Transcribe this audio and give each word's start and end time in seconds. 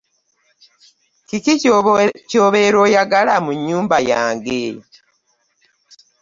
Kiki 1.27 1.53
kyobeera 2.29 2.77
oyagala 2.85 3.33
mu 3.45 3.51
nnyumba 3.57 3.97
yange? 4.11 4.63